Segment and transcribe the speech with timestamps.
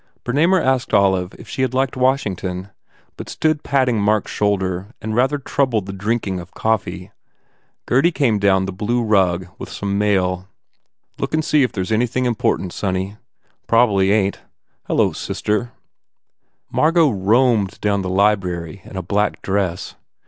[0.23, 2.71] Bernamer asked Olive if she had liked Washington
[3.17, 7.11] but stood patting Mark s shoulder and rather troubled the drinking of coffee.
[7.85, 10.47] Gurdy came down the blue rug with some mail.
[11.19, 13.17] "Look and see if there s anything important, sonny.
[13.67, 14.39] Probably ain t...
[14.85, 15.71] Hello, sister!"
[16.71, 19.93] Margot roamed down the library in a black dress.